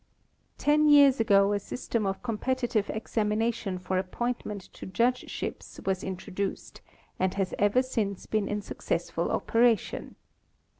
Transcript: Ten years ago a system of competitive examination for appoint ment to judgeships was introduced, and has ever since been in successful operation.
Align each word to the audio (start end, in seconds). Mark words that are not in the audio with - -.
Ten 0.57 0.89
years 0.89 1.19
ago 1.19 1.53
a 1.53 1.59
system 1.59 2.07
of 2.07 2.23
competitive 2.23 2.89
examination 2.89 3.77
for 3.77 3.99
appoint 3.99 4.43
ment 4.47 4.61
to 4.73 4.87
judgeships 4.87 5.79
was 5.85 6.03
introduced, 6.03 6.81
and 7.19 7.35
has 7.35 7.53
ever 7.59 7.83
since 7.83 8.25
been 8.25 8.47
in 8.47 8.63
successful 8.63 9.29
operation. 9.29 10.15